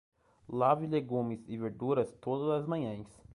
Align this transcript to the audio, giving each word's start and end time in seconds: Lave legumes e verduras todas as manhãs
Lave 0.49 0.87
legumes 0.87 1.45
e 1.47 1.55
verduras 1.59 2.11
todas 2.19 2.63
as 2.63 2.67
manhãs 2.67 3.21